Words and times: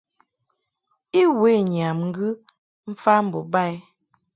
I 1.21 1.21
we 1.41 1.51
nyam 1.71 1.97
ŋgɨ 2.09 2.27
mfa 2.91 3.13
mbo 3.25 3.39
ba 3.51 3.61
i. 3.73 3.75